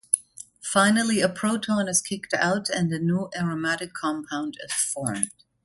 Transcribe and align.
Finally 0.63 1.21
a 1.21 1.29
proton 1.29 1.87
is 1.87 2.01
kicked 2.01 2.33
out 2.33 2.69
and 2.71 2.91
a 2.91 2.97
new 2.97 3.29
aromatic 3.37 3.93
compound 3.93 4.57
is 4.63 4.73
formed. 4.73 5.29